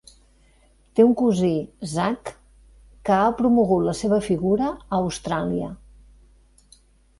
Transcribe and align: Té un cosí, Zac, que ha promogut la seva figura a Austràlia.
Té 0.99 1.03
un 1.09 1.11
cosí, 1.19 1.51
Zac, 1.91 2.31
que 3.09 3.15
ha 3.19 3.29
promogut 3.43 3.87
la 3.91 3.95
seva 4.01 4.21
figura 4.31 4.73
a 4.81 5.03
Austràlia. 5.03 5.71